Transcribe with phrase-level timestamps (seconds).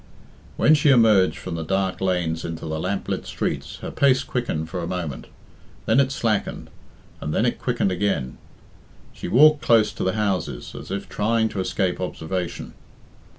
[0.57, 4.81] When she emerged from the dark lanes into the lamplit streets her pace quickened for
[4.81, 5.27] a moment;
[5.85, 6.71] then it slackened,
[7.21, 8.39] and then it quickened again.
[9.13, 12.73] She walked close to the houses, as if trying to escape observation.